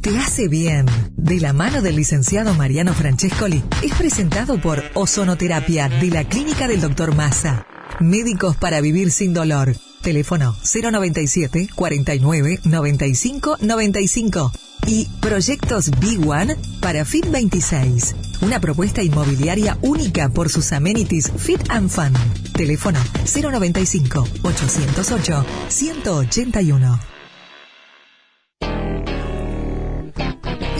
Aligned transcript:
te 0.00 0.16
hace 0.18 0.48
bien. 0.48 0.86
De 1.16 1.40
la 1.40 1.52
mano 1.52 1.82
del 1.82 1.96
licenciado 1.96 2.54
Mariano 2.54 2.94
Francescoli, 2.94 3.62
es 3.82 3.94
presentado 3.94 4.60
por 4.60 4.82
Ozonoterapia 4.94 5.88
de 5.88 6.08
la 6.08 6.24
Clínica 6.24 6.68
del 6.68 6.80
Dr. 6.80 7.14
Massa. 7.14 7.66
Médicos 8.00 8.56
para 8.56 8.80
vivir 8.80 9.10
sin 9.10 9.34
dolor. 9.34 9.76
Teléfono 10.02 10.56
097 10.62 11.68
49 11.74 12.60
95 12.64 13.56
95. 13.60 14.52
Y 14.86 15.06
Proyectos 15.20 15.90
Big 16.00 16.26
One 16.26 16.56
para 16.80 17.04
Fit 17.04 17.30
26. 17.30 18.16
Una 18.40 18.60
propuesta 18.60 19.02
inmobiliaria 19.02 19.76
única 19.82 20.30
por 20.30 20.48
sus 20.48 20.72
amenities 20.72 21.30
Fit 21.36 21.60
and 21.68 21.90
Fun. 21.90 22.14
Teléfono 22.54 22.98
095 23.26 24.26
808 24.42 25.46
181. 25.68 27.19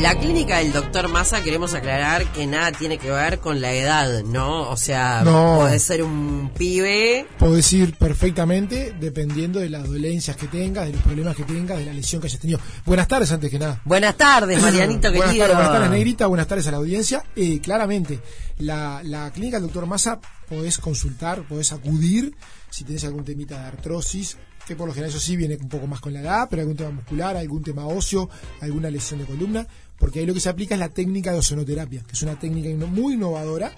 La 0.00 0.14
clínica 0.18 0.58
del 0.58 0.72
doctor 0.72 1.08
Massa 1.08 1.42
queremos 1.42 1.74
aclarar 1.74 2.24
que 2.32 2.46
nada 2.46 2.72
tiene 2.72 2.96
que 2.96 3.10
ver 3.10 3.38
con 3.38 3.60
la 3.60 3.72
edad, 3.74 4.22
¿no? 4.24 4.70
O 4.70 4.76
sea, 4.78 5.20
No. 5.24 5.58
puede 5.60 5.78
ser 5.78 6.02
un 6.02 6.50
pibe. 6.56 7.26
Podés 7.38 7.70
ir 7.74 7.94
perfectamente 7.98 8.94
dependiendo 8.98 9.60
de 9.60 9.68
las 9.68 9.86
dolencias 9.86 10.38
que 10.38 10.46
tengas, 10.46 10.86
de 10.86 10.92
los 10.94 11.02
problemas 11.02 11.36
que 11.36 11.44
tengas, 11.44 11.76
de 11.78 11.84
la 11.84 11.92
lesión 11.92 12.20
que 12.22 12.28
hayas 12.28 12.40
tenido. 12.40 12.58
Buenas 12.86 13.08
tardes, 13.08 13.30
antes 13.30 13.50
que 13.50 13.58
nada. 13.58 13.82
Buenas 13.84 14.16
tardes, 14.16 14.62
Marianito 14.62 15.10
buenas 15.10 15.26
querido. 15.28 15.44
tardes, 15.46 15.56
buenas 15.56 15.72
tardes, 15.72 15.90
Negrita. 15.90 16.26
Buenas 16.28 16.46
tardes 16.48 16.66
a 16.66 16.70
la 16.70 16.76
audiencia. 16.78 17.22
Eh, 17.36 17.60
claramente, 17.60 18.20
la, 18.56 19.02
la 19.04 19.30
clínica 19.32 19.58
del 19.58 19.64
doctor 19.64 19.84
Massa 19.84 20.18
podés 20.48 20.78
consultar, 20.78 21.42
podés 21.46 21.72
acudir 21.72 22.34
si 22.70 22.84
tenés 22.84 23.04
algún 23.04 23.24
temita 23.24 23.60
de 23.60 23.66
artrosis, 23.66 24.38
que 24.66 24.76
por 24.76 24.86
lo 24.86 24.92
general 24.94 25.10
eso 25.10 25.18
sí 25.20 25.36
viene 25.36 25.56
un 25.60 25.68
poco 25.68 25.86
más 25.88 26.00
con 26.00 26.12
la 26.12 26.20
edad, 26.20 26.46
pero 26.48 26.62
algún 26.62 26.76
tema 26.76 26.90
muscular, 26.90 27.36
algún 27.36 27.62
tema 27.62 27.86
óseo, 27.86 28.30
alguna 28.60 28.88
lesión 28.88 29.18
de 29.18 29.26
columna, 29.26 29.66
porque 30.00 30.18
ahí 30.18 30.26
lo 30.26 30.34
que 30.34 30.40
se 30.40 30.48
aplica 30.48 30.74
es 30.74 30.80
la 30.80 30.88
técnica 30.88 31.30
de 31.30 31.38
ozonoterapia, 31.38 32.02
que 32.02 32.14
es 32.14 32.22
una 32.22 32.36
técnica 32.38 32.68
muy 32.86 33.14
innovadora, 33.14 33.72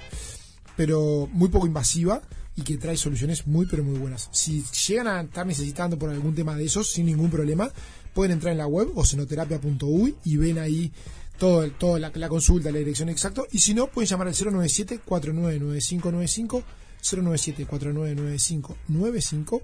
pero 0.77 1.29
muy 1.33 1.51
poco 1.51 1.67
invasiva 1.67 2.23
y 2.55 2.63
que 2.63 2.79
trae 2.79 2.97
soluciones 2.97 3.47
muy 3.47 3.67
pero 3.67 3.83
muy 3.83 3.99
buenas. 3.99 4.29
Si 4.33 4.63
llegan 4.87 5.09
a 5.09 5.23
estar 5.23 5.45
necesitando 5.47 5.99
por 5.99 6.11
algún 6.11 6.35
tema 6.35 6.55
de 6.57 6.65
esos, 6.65 6.91
sin 6.91 7.07
ningún 7.07 7.31
problema, 7.31 7.71
pueden 8.15 8.33
entrar 8.33 8.53
en 8.53 8.59
la 8.59 8.69
web 8.69 8.91
ozonoterapia.uy 8.95 10.17
y 10.25 10.37
ven 10.37 10.59
ahí 10.59 10.93
todo, 11.39 11.69
toda 11.73 11.99
la, 11.99 12.13
la 12.15 12.29
consulta, 12.29 12.71
la 12.71 12.79
dirección 12.79 13.09
exacta. 13.09 13.43
Y 13.51 13.59
si 13.59 13.75
no, 13.75 13.89
pueden 13.89 14.09
llamar 14.09 14.29
al 14.29 14.35
097-499595, 14.35 16.63
097-499595. 17.03 19.63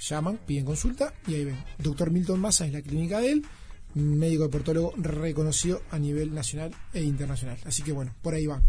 Llaman, 0.00 0.40
piden 0.44 0.64
consulta 0.64 1.14
y 1.28 1.34
ahí 1.34 1.44
ven. 1.44 1.64
Doctor 1.78 2.10
Milton 2.10 2.40
Massa 2.40 2.66
es 2.66 2.72
la 2.72 2.82
clínica 2.82 3.20
de 3.20 3.30
él, 3.30 3.46
médico 3.94 4.44
deportólogo 4.44 4.92
reconocido 4.96 5.82
a 5.90 5.98
nivel 5.98 6.34
nacional 6.34 6.74
e 6.92 7.02
internacional. 7.02 7.58
Así 7.66 7.82
que 7.82 7.92
bueno, 7.92 8.14
por 8.22 8.34
ahí 8.34 8.46
van. 8.46 8.62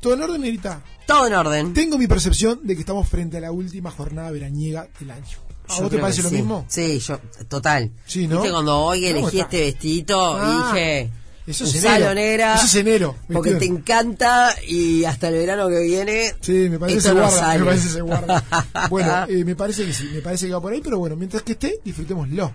¿Todo 0.00 0.14
en 0.14 0.22
orden, 0.22 0.40
Negrita? 0.40 0.82
Todo 1.06 1.26
en 1.26 1.34
orden. 1.34 1.74
Tengo 1.74 1.98
mi 1.98 2.06
percepción 2.06 2.60
de 2.62 2.74
que 2.74 2.80
estamos 2.80 3.08
frente 3.08 3.36
a 3.36 3.40
la 3.40 3.52
última 3.52 3.90
jornada 3.90 4.30
veraniega 4.30 4.88
del 4.98 5.10
año. 5.10 5.38
¿A 5.68 5.76
Yo 5.76 5.82
vos 5.82 5.90
te 5.90 5.98
parece 5.98 6.22
lo 6.22 6.30
sí. 6.30 6.36
mismo? 6.36 6.64
Sí, 6.68 6.98
yo, 7.00 7.20
total. 7.48 7.90
Sí, 8.06 8.26
¿no? 8.26 8.36
Viste 8.36 8.50
cuando 8.50 8.78
hoy 8.80 9.00
¿Cómo 9.06 9.18
elegí 9.28 9.40
está? 9.40 9.56
este 9.56 9.60
vestidito 9.66 10.36
Ah, 10.36 10.72
dije. 10.72 11.10
eso 11.46 11.64
es 11.64 11.84
enero. 11.84 12.14
negra. 12.14 12.54
Eso 12.56 12.64
es 12.64 12.74
enero, 12.76 13.16
Porque 13.32 13.50
te 13.50 13.58
22. 13.58 13.78
encanta 13.78 14.54
y 14.66 15.04
hasta 15.04 15.28
el 15.28 15.34
verano 15.34 15.68
que 15.68 15.80
viene. 15.80 16.34
Sí, 16.40 16.68
me 16.70 16.78
parece 16.78 17.02
se 17.02 17.12
guarda, 17.12 17.58
me 17.58 17.64
parece 17.66 17.88
se 17.90 18.00
guarda. 18.00 18.44
Bueno, 18.90 19.26
eh, 19.28 19.44
me 19.44 19.54
parece 19.54 19.84
que 19.84 19.92
sí, 19.92 20.08
me 20.14 20.22
parece 20.22 20.46
que 20.46 20.52
va 20.54 20.60
por 20.62 20.72
ahí, 20.72 20.80
pero 20.82 20.98
bueno, 20.98 21.14
mientras 21.14 21.42
que 21.42 21.52
esté, 21.52 21.78
disfrutémoslo. 21.84 22.52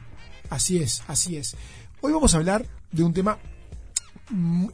Así 0.50 0.80
es, 0.80 1.02
así 1.08 1.38
es. 1.38 1.56
Hoy 2.06 2.14
vamos 2.14 2.36
a 2.36 2.38
hablar 2.38 2.64
de 2.92 3.04
un 3.04 3.16
tema 3.16 3.40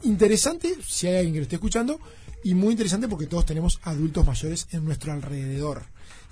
interesante, 0.02 0.76
si 0.86 1.06
hay 1.06 1.16
alguien 1.16 1.32
que 1.32 1.38
lo 1.38 1.42
esté 1.44 1.54
escuchando, 1.56 1.98
y 2.44 2.52
muy 2.52 2.72
interesante 2.72 3.08
porque 3.08 3.24
todos 3.26 3.46
tenemos 3.46 3.80
adultos 3.84 4.26
mayores 4.26 4.66
en 4.70 4.84
nuestro 4.84 5.14
alrededor. 5.14 5.84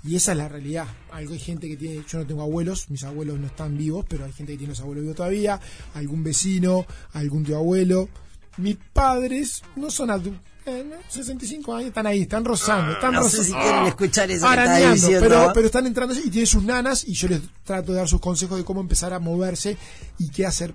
Y 0.04 0.16
esa 0.16 0.32
es 0.32 0.36
la 0.38 0.50
realidad. 0.50 0.86
Algo 1.10 1.32
hay 1.32 1.38
gente 1.38 1.68
que 1.68 1.78
tiene, 1.78 2.04
yo 2.06 2.18
no 2.18 2.26
tengo 2.26 2.42
abuelos, 2.42 2.90
mis 2.90 3.02
abuelos 3.04 3.38
no 3.40 3.46
están 3.46 3.78
vivos, 3.78 4.04
pero 4.10 4.26
hay 4.26 4.32
gente 4.32 4.52
que 4.52 4.58
tiene 4.58 4.72
los 4.72 4.80
abuelos 4.80 5.00
vivos 5.00 5.16
todavía, 5.16 5.58
algún 5.94 6.22
vecino, 6.22 6.84
algún 7.14 7.44
tío 7.44 7.56
abuelo. 7.56 8.10
Mis 8.58 8.76
padres 8.92 9.62
no 9.76 9.90
son 9.90 10.10
adultos. 10.10 10.42
65 11.08 11.74
años 11.76 11.88
están 11.88 12.06
ahí, 12.08 12.20
están 12.20 12.44
rozando, 12.44 12.92
están 12.92 13.14
No 13.14 13.24
sé 13.24 13.38
rozando. 13.38 13.58
si 13.58 13.64
quieren 13.64 13.86
escuchar 13.86 14.30
eso 14.30 14.46
arañando, 14.46 14.94
diciendo. 14.96 15.20
pero, 15.26 15.50
pero 15.54 15.66
están 15.66 15.86
entrando 15.86 16.14
y 16.14 16.28
tienen 16.28 16.46
sus 16.46 16.62
nanas 16.62 17.08
y 17.08 17.14
yo 17.14 17.26
les 17.28 17.40
trato 17.64 17.92
de 17.92 17.98
dar 17.98 18.06
sus 18.06 18.20
consejos 18.20 18.58
de 18.58 18.64
cómo 18.66 18.82
empezar 18.82 19.14
a 19.14 19.18
moverse 19.18 19.78
y 20.18 20.28
qué 20.28 20.44
hacer 20.44 20.74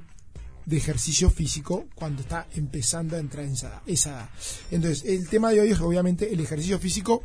de 0.65 0.77
ejercicio 0.77 1.29
físico 1.29 1.85
cuando 1.95 2.21
está 2.21 2.47
empezando 2.55 3.15
a 3.15 3.19
entrar 3.19 3.45
en 3.45 3.53
esa 3.53 3.67
edad, 3.67 3.81
esa 3.85 4.09
edad. 4.09 4.29
Entonces, 4.71 5.05
el 5.05 5.27
tema 5.29 5.51
de 5.51 5.61
hoy 5.61 5.69
es 5.69 5.79
obviamente 5.79 6.33
el 6.33 6.39
ejercicio 6.39 6.79
físico 6.79 7.23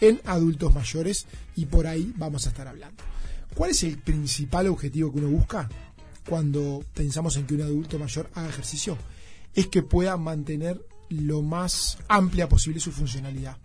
en 0.00 0.20
adultos 0.24 0.74
mayores 0.74 1.26
y 1.56 1.66
por 1.66 1.86
ahí 1.86 2.12
vamos 2.16 2.46
a 2.46 2.50
estar 2.50 2.68
hablando. 2.68 3.02
¿Cuál 3.54 3.70
es 3.70 3.82
el 3.82 3.98
principal 3.98 4.68
objetivo 4.68 5.12
que 5.12 5.18
uno 5.18 5.28
busca 5.28 5.68
cuando 6.28 6.84
pensamos 6.94 7.36
en 7.36 7.46
que 7.46 7.54
un 7.54 7.62
adulto 7.62 7.98
mayor 7.98 8.30
haga 8.34 8.48
ejercicio? 8.48 8.96
Es 9.54 9.66
que 9.66 9.82
pueda 9.82 10.16
mantener 10.16 10.80
lo 11.08 11.42
más 11.42 11.98
amplia 12.08 12.48
posible 12.48 12.80
su 12.80 12.92
funcionalidad. 12.92 13.56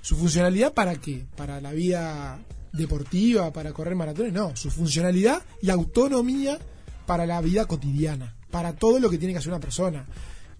¿Su 0.00 0.16
funcionalidad 0.16 0.72
para 0.74 0.96
qué? 0.96 1.26
¿Para 1.36 1.60
la 1.60 1.72
vida 1.72 2.38
deportiva, 2.72 3.52
para 3.52 3.72
correr 3.72 3.94
maratones? 3.94 4.32
No, 4.32 4.54
su 4.54 4.70
funcionalidad 4.70 5.42
y 5.62 5.70
autonomía 5.70 6.58
para 7.06 7.26
la 7.26 7.40
vida 7.40 7.66
cotidiana, 7.66 8.34
para 8.54 8.72
todo 8.72 9.00
lo 9.00 9.10
que 9.10 9.18
tiene 9.18 9.34
que 9.34 9.38
hacer 9.38 9.50
una 9.50 9.58
persona. 9.58 10.04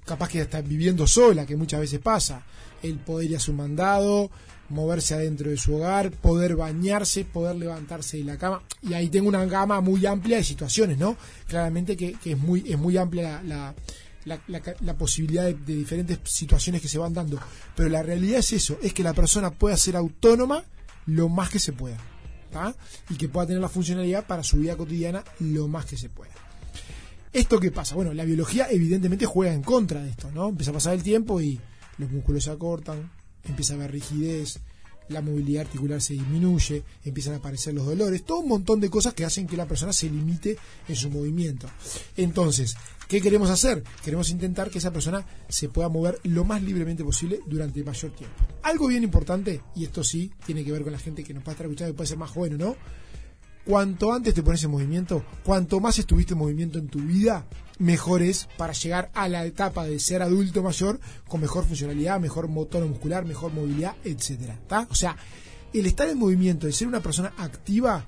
Capaz 0.04 0.28
que 0.28 0.40
está 0.40 0.60
viviendo 0.60 1.06
sola, 1.06 1.46
que 1.46 1.54
muchas 1.54 1.78
veces 1.78 2.00
pasa. 2.00 2.42
El 2.82 2.98
poder 2.98 3.30
ir 3.30 3.36
a 3.36 3.38
su 3.38 3.52
mandado, 3.52 4.32
moverse 4.68 5.14
adentro 5.14 5.48
de 5.48 5.56
su 5.56 5.76
hogar, 5.76 6.10
poder 6.10 6.56
bañarse, 6.56 7.24
poder 7.24 7.54
levantarse 7.54 8.16
de 8.16 8.24
la 8.24 8.36
cama. 8.36 8.64
Y 8.82 8.94
ahí 8.94 9.10
tengo 9.10 9.28
una 9.28 9.44
gama 9.44 9.80
muy 9.80 10.04
amplia 10.06 10.38
de 10.38 10.42
situaciones, 10.42 10.98
¿no? 10.98 11.16
Claramente 11.46 11.96
que, 11.96 12.16
es, 12.24 12.36
muy, 12.36 12.64
es 12.68 12.76
muy 12.76 12.96
amplia 12.96 13.40
la, 13.44 13.72
la, 14.24 14.40
la, 14.80 14.94
posibilidad 14.94 15.44
de, 15.44 15.54
diferentes 15.54 16.18
situaciones 16.24 16.82
que 16.82 16.88
se 16.88 16.98
van 16.98 17.14
dando. 17.14 17.38
Pero 17.76 17.90
la 17.90 18.02
realidad 18.02 18.40
es 18.40 18.54
eso, 18.54 18.76
es 18.82 18.92
que 18.92 19.04
la 19.04 19.14
persona 19.14 19.52
pueda 19.52 19.76
ser 19.76 19.94
autónoma 19.94 20.64
lo 21.06 21.28
más 21.28 21.48
que 21.48 21.60
se 21.60 21.72
pueda. 21.72 21.98
Y 23.08 23.14
que 23.14 23.28
pueda 23.28 23.46
tener 23.46 23.62
la 23.62 23.68
funcionalidad 23.68 24.26
para 24.26 24.42
su 24.42 24.56
vida 24.56 24.76
cotidiana 24.76 25.22
lo 25.38 25.68
más 25.68 25.86
que 25.86 25.96
se 25.96 26.08
pueda. 26.08 26.43
¿Esto 27.34 27.58
qué 27.58 27.72
pasa? 27.72 27.96
Bueno, 27.96 28.14
la 28.14 28.24
biología 28.24 28.68
evidentemente 28.70 29.26
juega 29.26 29.52
en 29.52 29.62
contra 29.62 30.00
de 30.00 30.10
esto, 30.10 30.30
¿no? 30.30 30.50
Empieza 30.50 30.70
a 30.70 30.74
pasar 30.74 30.94
el 30.94 31.02
tiempo 31.02 31.40
y 31.40 31.58
los 31.98 32.08
músculos 32.08 32.44
se 32.44 32.52
acortan, 32.52 33.10
empieza 33.42 33.72
a 33.72 33.76
haber 33.76 33.90
rigidez, 33.90 34.60
la 35.08 35.20
movilidad 35.20 35.62
articular 35.62 36.00
se 36.00 36.12
disminuye, 36.12 36.84
empiezan 37.04 37.34
a 37.34 37.38
aparecer 37.38 37.74
los 37.74 37.86
dolores, 37.86 38.24
todo 38.24 38.38
un 38.38 38.50
montón 38.50 38.78
de 38.78 38.88
cosas 38.88 39.14
que 39.14 39.24
hacen 39.24 39.48
que 39.48 39.56
la 39.56 39.66
persona 39.66 39.92
se 39.92 40.08
limite 40.08 40.56
en 40.86 40.94
su 40.94 41.10
movimiento. 41.10 41.68
Entonces, 42.16 42.76
¿qué 43.08 43.20
queremos 43.20 43.50
hacer? 43.50 43.82
Queremos 44.04 44.30
intentar 44.30 44.70
que 44.70 44.78
esa 44.78 44.92
persona 44.92 45.26
se 45.48 45.68
pueda 45.68 45.88
mover 45.88 46.20
lo 46.22 46.44
más 46.44 46.62
libremente 46.62 47.02
posible 47.02 47.40
durante 47.48 47.80
el 47.80 47.84
mayor 47.84 48.12
tiempo. 48.12 48.36
Algo 48.62 48.86
bien 48.86 49.02
importante, 49.02 49.60
y 49.74 49.82
esto 49.82 50.04
sí 50.04 50.30
tiene 50.46 50.64
que 50.64 50.70
ver 50.70 50.84
con 50.84 50.92
la 50.92 51.00
gente 51.00 51.24
que 51.24 51.34
nos 51.34 51.42
va 51.42 51.48
a 51.48 51.52
estar 51.54 51.66
escuchando, 51.66 51.92
que 51.92 51.96
puede 51.96 52.08
ser 52.08 52.18
más 52.18 52.30
joven 52.30 52.56
no, 52.58 52.76
cuanto 53.64 54.12
antes 54.12 54.34
te 54.34 54.42
pones 54.42 54.62
en 54.64 54.70
movimiento, 54.70 55.24
cuanto 55.44 55.80
más 55.80 55.98
estuviste 55.98 56.34
en 56.34 56.38
movimiento 56.38 56.78
en 56.78 56.88
tu 56.88 57.00
vida, 57.00 57.46
mejor 57.78 58.22
es 58.22 58.48
para 58.56 58.72
llegar 58.72 59.10
a 59.14 59.28
la 59.28 59.44
etapa 59.44 59.84
de 59.84 59.98
ser 59.98 60.22
adulto 60.22 60.62
mayor 60.62 61.00
con 61.28 61.40
mejor 61.40 61.64
funcionalidad, 61.64 62.20
mejor 62.20 62.48
motor 62.48 62.86
muscular, 62.86 63.24
mejor 63.24 63.52
movilidad, 63.52 63.96
etcétera. 64.04 64.58
O 64.90 64.94
sea, 64.94 65.16
el 65.72 65.86
estar 65.86 66.08
en 66.08 66.18
movimiento, 66.18 66.66
el 66.66 66.72
ser 66.72 66.88
una 66.88 67.00
persona 67.00 67.32
activa, 67.36 68.06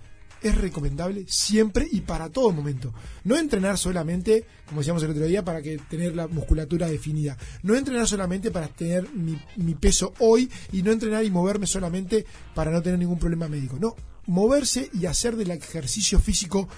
es 0.48 0.58
recomendable 0.58 1.24
siempre 1.28 1.86
y 1.90 2.00
para 2.00 2.30
todo 2.30 2.52
momento. 2.52 2.92
No 3.24 3.36
entrenar 3.36 3.78
solamente, 3.78 4.44
como 4.66 4.80
decíamos 4.80 5.02
el 5.02 5.10
otro 5.10 5.26
día, 5.26 5.44
para 5.44 5.62
que 5.62 5.78
tener 5.78 6.14
la 6.14 6.26
musculatura 6.26 6.88
definida. 6.88 7.36
No 7.62 7.74
entrenar 7.74 8.06
solamente 8.06 8.50
para 8.50 8.68
tener 8.68 9.08
mi, 9.12 9.38
mi 9.56 9.74
peso 9.74 10.14
hoy 10.18 10.50
y 10.72 10.82
no 10.82 10.92
entrenar 10.92 11.24
y 11.24 11.30
moverme 11.30 11.66
solamente 11.66 12.26
para 12.54 12.70
no 12.70 12.82
tener 12.82 12.98
ningún 12.98 13.18
problema 13.18 13.48
médico. 13.48 13.76
No, 13.80 13.94
moverse 14.26 14.90
y 14.92 15.06
hacer 15.06 15.36
del 15.36 15.50
ejercicio 15.50 16.18
físico 16.20 16.68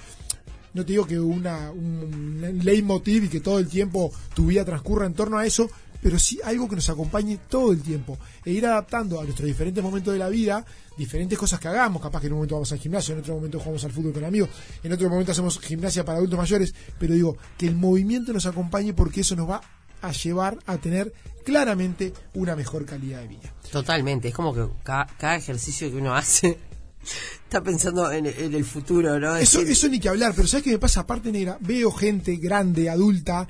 no 0.74 0.84
te 0.84 0.92
digo 0.92 1.06
que 1.06 1.18
una, 1.18 1.70
un 1.70 2.60
leitmotiv 2.62 3.24
y 3.24 3.28
que 3.28 3.40
todo 3.40 3.58
el 3.58 3.68
tiempo 3.68 4.12
tu 4.34 4.46
vida 4.46 4.64
transcurra 4.64 5.06
en 5.06 5.14
torno 5.14 5.38
a 5.38 5.46
eso, 5.46 5.68
pero 6.02 6.18
sí 6.18 6.38
algo 6.44 6.68
que 6.68 6.76
nos 6.76 6.88
acompañe 6.88 7.38
todo 7.48 7.72
el 7.72 7.82
tiempo 7.82 8.18
e 8.44 8.52
ir 8.52 8.66
adaptando 8.66 9.20
a 9.20 9.24
nuestros 9.24 9.46
diferentes 9.46 9.82
momentos 9.82 10.12
de 10.12 10.18
la 10.18 10.28
vida 10.28 10.64
diferentes 10.96 11.38
cosas 11.38 11.60
que 11.60 11.68
hagamos, 11.68 12.02
capaz 12.02 12.20
que 12.20 12.26
en 12.26 12.32
un 12.32 12.38
momento 12.38 12.56
vamos 12.56 12.72
al 12.72 12.78
gimnasio, 12.78 13.14
en 13.14 13.20
otro 13.20 13.34
momento 13.34 13.58
jugamos 13.60 13.84
al 13.84 13.92
fútbol 13.92 14.12
con 14.12 14.24
amigos, 14.24 14.50
en 14.82 14.92
otro 14.92 15.08
momento 15.08 15.30
hacemos 15.30 15.60
gimnasia 15.60 16.04
para 16.04 16.18
adultos 16.18 16.38
mayores, 16.38 16.74
pero 16.98 17.14
digo 17.14 17.36
que 17.56 17.68
el 17.68 17.76
movimiento 17.76 18.32
nos 18.32 18.46
acompañe 18.46 18.92
porque 18.92 19.20
eso 19.20 19.36
nos 19.36 19.48
va 19.48 19.60
a 20.02 20.12
llevar 20.12 20.58
a 20.66 20.76
tener 20.78 21.12
claramente 21.44 22.12
una 22.34 22.56
mejor 22.56 22.84
calidad 22.84 23.20
de 23.20 23.28
vida. 23.28 23.54
Totalmente, 23.70 24.28
es 24.28 24.34
como 24.34 24.52
que 24.52 24.66
cada, 24.82 25.06
cada 25.06 25.36
ejercicio 25.36 25.88
que 25.88 25.96
uno 25.96 26.14
hace 26.14 26.58
está 27.44 27.62
pensando 27.62 28.10
en, 28.10 28.26
en 28.26 28.54
el 28.54 28.64
futuro, 28.64 29.18
¿no? 29.20 29.36
Es 29.36 29.54
eso 29.54 29.88
ni 29.88 30.00
que 30.00 30.08
hablar, 30.08 30.32
pero 30.34 30.48
¿sabes 30.48 30.64
qué 30.64 30.72
me 30.72 30.78
pasa? 30.78 31.00
Aparte, 31.00 31.30
negra, 31.30 31.58
veo 31.60 31.92
gente 31.92 32.36
grande, 32.36 32.90
adulta, 32.90 33.46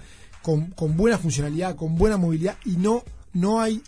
con, 0.49 0.71
con 0.71 0.97
buena 0.97 1.19
funcionalidad, 1.19 1.77
con 1.77 1.95
buena 1.95 2.17
movilidad 2.17 2.57
y 2.65 2.79
no, 2.79 3.05
no 3.35 3.61
hay 3.61 3.83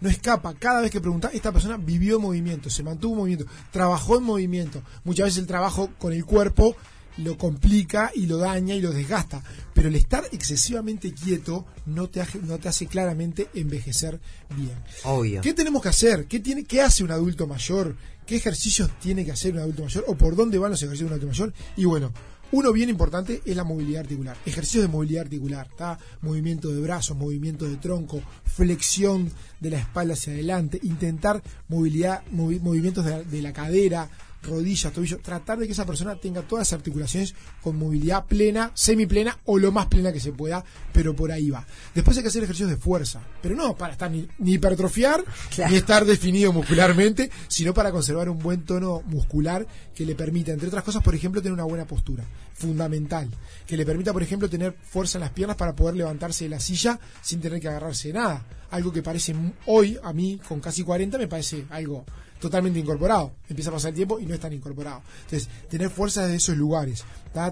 no 0.00 0.08
escapa. 0.08 0.54
Cada 0.54 0.80
vez 0.80 0.92
que 0.92 1.00
pregunta 1.00 1.30
esta 1.32 1.50
persona 1.50 1.78
vivió 1.78 2.14
en 2.14 2.22
movimiento, 2.22 2.70
se 2.70 2.84
mantuvo 2.84 3.14
en 3.14 3.18
movimiento, 3.18 3.46
trabajó 3.72 4.16
en 4.16 4.22
movimiento. 4.22 4.82
Muchas 5.02 5.24
veces 5.24 5.40
el 5.40 5.48
trabajo 5.48 5.90
con 5.98 6.12
el 6.12 6.24
cuerpo 6.24 6.76
lo 7.16 7.36
complica 7.36 8.12
y 8.14 8.26
lo 8.26 8.36
daña 8.36 8.76
y 8.76 8.80
lo 8.80 8.92
desgasta. 8.92 9.42
Pero 9.74 9.88
el 9.88 9.96
estar 9.96 10.22
excesivamente 10.30 11.12
quieto 11.12 11.66
no 11.86 12.08
te 12.08 12.20
hace, 12.20 12.38
no 12.38 12.56
te 12.58 12.68
hace 12.68 12.86
claramente 12.86 13.48
envejecer 13.54 14.20
bien. 14.56 14.78
Obvio. 15.02 15.40
¿Qué 15.40 15.54
tenemos 15.54 15.82
que 15.82 15.88
hacer? 15.88 16.26
¿Qué, 16.26 16.38
tiene, 16.38 16.62
¿Qué 16.62 16.82
hace 16.82 17.02
un 17.02 17.10
adulto 17.10 17.48
mayor? 17.48 17.96
¿Qué 18.26 18.36
ejercicios 18.36 18.90
tiene 19.00 19.24
que 19.24 19.32
hacer 19.32 19.54
un 19.54 19.58
adulto 19.58 19.82
mayor? 19.82 20.04
¿O 20.06 20.14
por 20.14 20.36
dónde 20.36 20.56
van 20.56 20.70
los 20.70 20.80
ejercicios 20.84 21.10
de 21.10 21.16
un 21.16 21.20
adulto 21.20 21.32
mayor? 21.32 21.54
Y 21.76 21.84
bueno, 21.84 22.12
uno 22.52 22.72
bien 22.72 22.88
importante 22.88 23.42
es 23.44 23.56
la 23.56 23.64
movilidad 23.64 24.02
articular. 24.02 24.36
Ejercicios 24.46 24.82
de 24.82 24.88
movilidad 24.88 25.24
articular, 25.24 25.68
¿tá? 25.76 25.98
Movimiento 26.22 26.68
de 26.68 26.80
brazos, 26.80 27.16
movimiento 27.16 27.66
de 27.66 27.76
tronco, 27.76 28.22
flexión 28.44 29.30
de 29.60 29.70
la 29.70 29.78
espalda 29.78 30.14
hacia 30.14 30.32
adelante, 30.32 30.78
intentar 30.82 31.42
movilidad, 31.68 32.22
movimientos 32.30 33.04
de 33.04 33.24
de 33.24 33.42
la 33.42 33.52
cadera, 33.52 34.08
rodillas, 34.46 34.92
tobillo, 34.92 35.18
tratar 35.18 35.58
de 35.58 35.66
que 35.66 35.72
esa 35.72 35.86
persona 35.86 36.16
tenga 36.16 36.42
todas 36.42 36.68
las 36.68 36.72
articulaciones 36.72 37.34
con 37.62 37.76
movilidad 37.76 38.24
plena, 38.26 38.70
semiplena 38.74 39.38
o 39.44 39.58
lo 39.58 39.72
más 39.72 39.86
plena 39.86 40.12
que 40.12 40.20
se 40.20 40.32
pueda, 40.32 40.64
pero 40.92 41.14
por 41.14 41.32
ahí 41.32 41.50
va. 41.50 41.66
Después 41.94 42.16
hay 42.16 42.22
que 42.22 42.28
hacer 42.28 42.42
ejercicios 42.42 42.70
de 42.70 42.76
fuerza, 42.76 43.20
pero 43.42 43.54
no 43.54 43.76
para 43.76 43.92
estar 43.92 44.10
ni, 44.10 44.28
hipertrofiar 44.38 45.24
ni 45.68 45.76
estar 45.76 46.04
definido 46.04 46.52
muscularmente, 46.52 47.30
sino 47.48 47.74
para 47.74 47.92
conservar 47.92 48.28
un 48.28 48.38
buen 48.38 48.64
tono 48.64 49.02
muscular 49.06 49.66
que 49.94 50.06
le 50.06 50.14
permita, 50.14 50.52
entre 50.52 50.68
otras 50.68 50.84
cosas, 50.84 51.02
por 51.02 51.14
ejemplo, 51.14 51.40
tener 51.40 51.54
una 51.54 51.64
buena 51.64 51.86
postura, 51.86 52.24
fundamental, 52.54 53.28
que 53.66 53.76
le 53.76 53.84
permita, 53.84 54.12
por 54.12 54.22
ejemplo, 54.22 54.48
tener 54.48 54.76
fuerza 54.82 55.18
en 55.18 55.22
las 55.22 55.30
piernas 55.30 55.56
para 55.56 55.74
poder 55.74 55.96
levantarse 55.96 56.44
de 56.44 56.50
la 56.50 56.60
silla 56.60 56.98
sin 57.22 57.40
tener 57.40 57.60
que 57.60 57.68
agarrarse 57.68 58.08
de 58.08 58.14
nada. 58.14 58.46
Algo 58.70 58.92
que 58.92 59.02
parece 59.02 59.34
hoy, 59.66 59.98
a 60.02 60.12
mí, 60.12 60.40
con 60.46 60.60
casi 60.60 60.82
40, 60.82 61.18
me 61.18 61.28
parece 61.28 61.64
algo 61.70 62.04
totalmente 62.40 62.78
incorporado. 62.78 63.32
Empieza 63.48 63.70
a 63.70 63.74
pasar 63.74 63.90
el 63.90 63.96
tiempo 63.96 64.20
y 64.20 64.26
no 64.26 64.34
están 64.34 64.52
incorporados. 64.52 65.02
Entonces, 65.24 65.48
tener 65.68 65.90
fuerza 65.90 66.22
desde 66.22 66.36
esos 66.36 66.56
lugares, 66.56 67.04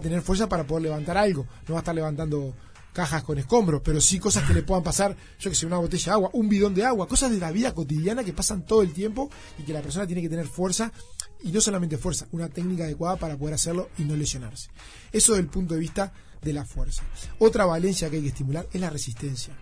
tener 0.02 0.22
fuerza 0.22 0.48
para 0.48 0.64
poder 0.64 0.84
levantar 0.84 1.16
algo. 1.16 1.46
No 1.68 1.74
va 1.74 1.80
a 1.80 1.82
estar 1.82 1.94
levantando 1.94 2.54
cajas 2.94 3.24
con 3.24 3.38
escombros, 3.38 3.82
pero 3.84 4.00
sí 4.00 4.18
cosas 4.18 4.44
que 4.44 4.54
le 4.54 4.62
puedan 4.62 4.84
pasar, 4.84 5.16
yo 5.40 5.50
que 5.50 5.56
sé, 5.56 5.66
una 5.66 5.78
botella 5.78 6.04
de 6.04 6.10
agua, 6.12 6.30
un 6.32 6.48
bidón 6.48 6.74
de 6.74 6.84
agua, 6.84 7.08
cosas 7.08 7.30
de 7.30 7.38
la 7.38 7.50
vida 7.50 7.74
cotidiana 7.74 8.22
que 8.22 8.32
pasan 8.32 8.64
todo 8.64 8.82
el 8.82 8.92
tiempo 8.92 9.28
y 9.58 9.64
que 9.64 9.72
la 9.72 9.82
persona 9.82 10.06
tiene 10.06 10.22
que 10.22 10.28
tener 10.28 10.46
fuerza 10.46 10.92
y 11.42 11.50
no 11.50 11.60
solamente 11.60 11.98
fuerza, 11.98 12.26
una 12.30 12.48
técnica 12.48 12.84
adecuada 12.84 13.16
para 13.16 13.36
poder 13.36 13.54
hacerlo 13.54 13.90
y 13.98 14.04
no 14.04 14.16
lesionarse. 14.16 14.70
Eso 15.12 15.32
desde 15.32 15.42
el 15.42 15.50
punto 15.50 15.74
de 15.74 15.80
vista 15.80 16.12
de 16.40 16.52
la 16.52 16.64
fuerza. 16.64 17.02
Otra 17.38 17.66
valencia 17.66 18.08
que 18.08 18.16
hay 18.16 18.22
que 18.22 18.28
estimular 18.28 18.66
es 18.72 18.80
la 18.80 18.90
resistencia. 18.90 19.54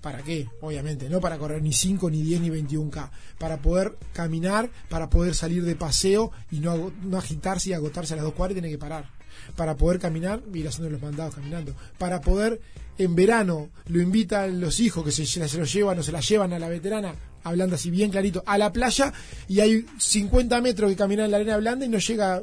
¿Para 0.00 0.22
qué? 0.22 0.46
Obviamente, 0.60 1.08
no 1.08 1.20
para 1.20 1.38
correr 1.38 1.62
ni 1.62 1.72
5, 1.72 2.10
ni 2.10 2.22
10, 2.22 2.40
ni 2.42 2.50
21K. 2.50 3.10
Para 3.38 3.58
poder 3.58 3.96
caminar, 4.12 4.70
para 4.88 5.10
poder 5.10 5.34
salir 5.34 5.64
de 5.64 5.74
paseo 5.74 6.30
y 6.50 6.60
no, 6.60 6.92
no 7.02 7.18
agitarse 7.18 7.70
y 7.70 7.72
agotarse 7.72 8.14
a 8.14 8.16
las 8.16 8.24
dos 8.24 8.34
cuadras 8.34 8.52
y 8.52 8.60
tiene 8.60 8.70
que 8.72 8.78
parar. 8.78 9.10
Para 9.56 9.76
poder 9.76 9.98
caminar, 9.98 10.42
ir 10.52 10.68
haciendo 10.68 10.90
los 10.90 11.02
mandados 11.02 11.34
caminando. 11.34 11.74
Para 11.98 12.20
poder, 12.20 12.60
en 12.96 13.14
verano, 13.14 13.70
lo 13.86 14.00
invitan 14.00 14.60
los 14.60 14.80
hijos 14.80 15.04
que 15.04 15.12
se, 15.12 15.26
se 15.26 15.58
los 15.58 15.72
llevan 15.72 15.98
o 15.98 16.02
se 16.02 16.12
la 16.12 16.20
llevan 16.20 16.52
a 16.52 16.58
la 16.58 16.68
veterana 16.68 17.14
hablando 17.44 17.76
así 17.76 17.90
bien 17.90 18.10
clarito, 18.10 18.42
a 18.46 18.58
la 18.58 18.72
playa 18.72 19.12
y 19.48 19.60
hay 19.60 19.86
50 19.98 20.60
metros 20.60 20.90
que 20.90 20.96
caminar 20.96 21.26
en 21.26 21.30
la 21.30 21.36
arena 21.38 21.56
blanda 21.56 21.86
y 21.86 21.88
no 21.88 21.98
llega, 21.98 22.42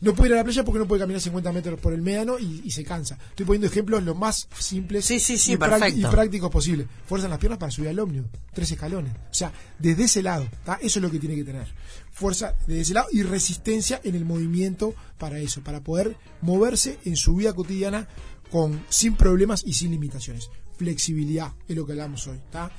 no 0.00 0.14
puede 0.14 0.30
ir 0.30 0.34
a 0.34 0.38
la 0.38 0.44
playa 0.44 0.64
porque 0.64 0.78
no 0.78 0.86
puede 0.86 1.00
caminar 1.00 1.20
50 1.20 1.52
metros 1.52 1.80
por 1.80 1.92
el 1.92 2.02
médano 2.02 2.38
y, 2.38 2.70
se 2.70 2.84
cansa. 2.84 3.16
Estoy 3.30 3.46
poniendo 3.46 3.66
ejemplos 3.68 4.02
lo 4.02 4.14
más 4.14 4.48
simples 4.58 5.10
y, 5.10 5.56
prácticos 5.56 6.50
posible. 6.50 6.86
Fuerza 7.06 7.26
en 7.26 7.30
las 7.30 7.40
piernas 7.40 7.58
para 7.58 7.72
subir 7.72 7.88
al 7.88 7.98
ómnibus, 7.98 8.30
tres 8.52 8.70
escalones. 8.72 9.12
O 9.12 9.34
sea, 9.34 9.52
desde 9.78 10.04
ese 10.04 10.22
lado, 10.22 10.46
eso 10.80 10.98
es 10.98 11.02
lo 11.02 11.10
que 11.10 11.18
tiene 11.18 11.36
que 11.36 11.44
tener. 11.44 11.66
Fuerza 12.12 12.54
desde 12.66 12.80
ese 12.82 12.94
lado 12.94 13.08
y 13.12 13.22
resistencia 13.22 14.00
en 14.04 14.14
el 14.14 14.24
movimiento 14.24 14.94
para 15.18 15.38
eso, 15.38 15.62
para 15.62 15.80
poder 15.80 16.16
moverse 16.42 16.98
en 17.04 17.16
su 17.16 17.36
vida 17.36 17.54
cotidiana 17.54 18.08
con 18.50 18.84
sin 18.88 19.16
problemas 19.16 19.64
y 19.66 19.74
sin 19.74 19.90
limitaciones. 19.90 20.50
Flexibilidad 20.76 21.52
es 21.68 21.76
lo 21.76 21.86
que 21.86 21.92
hablamos 21.92 22.26
hoy. 22.26 22.36
¿está? 22.36 22.70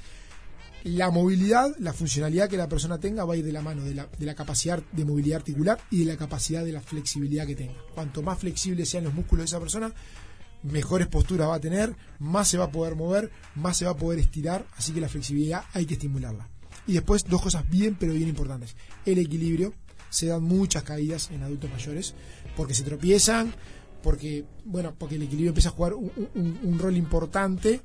La 0.87 1.11
movilidad, 1.11 1.75
la 1.79 1.93
funcionalidad 1.93 2.49
que 2.49 2.57
la 2.57 2.69
persona 2.69 2.99
tenga 2.99 3.25
va 3.25 3.33
a 3.33 3.37
ir 3.37 3.45
de 3.45 3.51
la 3.51 3.61
mano 3.61 3.83
de 3.83 3.93
la, 3.93 4.07
de 4.17 4.25
la, 4.25 4.35
capacidad 4.35 4.81
de 4.91 5.05
movilidad 5.05 5.37
articular 5.37 5.79
y 5.91 5.99
de 5.99 6.05
la 6.05 6.17
capacidad 6.17 6.63
de 6.63 6.71
la 6.71 6.81
flexibilidad 6.81 7.45
que 7.45 7.55
tenga. 7.55 7.75
Cuanto 7.93 8.21
más 8.21 8.39
flexibles 8.39 8.89
sean 8.89 9.03
los 9.03 9.13
músculos 9.13 9.43
de 9.43 9.45
esa 9.45 9.59
persona, 9.59 9.93
mejores 10.63 11.07
posturas 11.07 11.49
va 11.49 11.55
a 11.55 11.59
tener, 11.59 11.95
más 12.19 12.47
se 12.47 12.57
va 12.57 12.65
a 12.65 12.71
poder 12.71 12.95
mover, 12.95 13.31
más 13.55 13.77
se 13.77 13.85
va 13.85 13.91
a 13.91 13.97
poder 13.97 14.19
estirar, 14.19 14.65
así 14.75 14.93
que 14.93 15.01
la 15.01 15.09
flexibilidad 15.09 15.63
hay 15.73 15.85
que 15.85 15.95
estimularla. 15.95 16.47
Y 16.85 16.93
después 16.93 17.25
dos 17.25 17.41
cosas 17.41 17.69
bien 17.69 17.97
pero 17.99 18.13
bien 18.13 18.29
importantes. 18.29 18.75
El 19.05 19.17
equilibrio, 19.19 19.73
se 20.09 20.27
dan 20.27 20.43
muchas 20.43 20.83
caídas 20.83 21.31
en 21.31 21.43
adultos 21.43 21.69
mayores 21.69 22.13
porque 22.55 22.73
se 22.73 22.83
tropiezan, 22.83 23.53
porque 24.01 24.45
bueno, 24.63 24.93
porque 24.97 25.15
el 25.15 25.23
equilibrio 25.23 25.49
empieza 25.49 25.69
a 25.69 25.73
jugar 25.73 25.93
un, 25.95 26.11
un 26.35 26.79
rol 26.79 26.95
importante 26.95 27.81